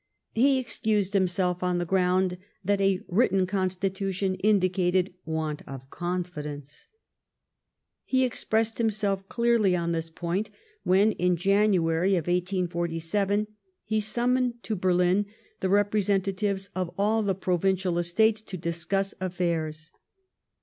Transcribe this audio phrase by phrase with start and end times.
[0.33, 6.87] He excused himself on the ground that a written Constitution indicated want of confidence,
[8.11, 10.49] lie expressed himself clearly on this point,
[10.81, 13.45] when, in January, 1847,
[13.83, 15.27] he summoned to Berlin
[15.59, 19.91] the representa tives of all the Provincial Estates to discuss affairs.